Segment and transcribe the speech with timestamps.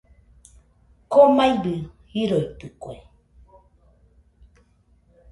[1.11, 1.73] Komaibɨ
[2.11, 2.95] riroitɨkue.